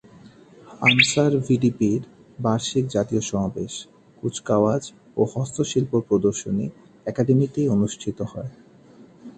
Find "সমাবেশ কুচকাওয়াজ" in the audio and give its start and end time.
3.21-4.83